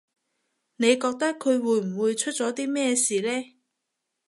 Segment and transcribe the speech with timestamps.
[0.77, 3.53] 你覺得佢會唔會出咗啲咩事呢